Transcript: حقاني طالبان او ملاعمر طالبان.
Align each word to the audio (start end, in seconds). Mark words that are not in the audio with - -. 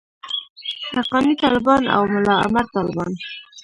حقاني 0.95 1.33
طالبان 1.43 1.83
او 1.95 2.01
ملاعمر 2.13 2.65
طالبان. 2.75 3.11